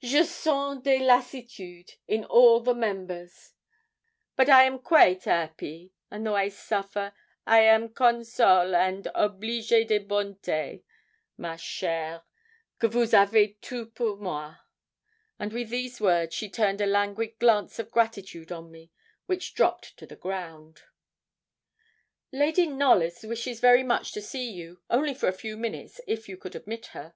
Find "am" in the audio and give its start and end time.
4.62-4.78, 7.62-7.88